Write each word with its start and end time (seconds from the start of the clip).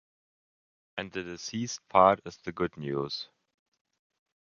And 0.97 1.11
the 1.11 1.21
deceased 1.21 1.87
part 1.87 2.21
is 2.25 2.37
the 2.37 2.51
good 2.51 2.75
news. 2.75 3.29